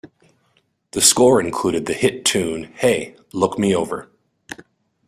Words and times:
The 0.93 1.01
score 1.01 1.39
included 1.39 1.85
the 1.85 1.93
hit 1.93 2.25
tune 2.25 2.73
Hey, 2.73 3.15
Look 3.33 3.59
Me 3.59 3.75
Over. 3.75 4.09